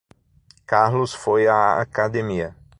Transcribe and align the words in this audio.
Carlos 0.65 1.09
foi 1.13 1.45
à 1.47 1.73
academia. 1.79 2.55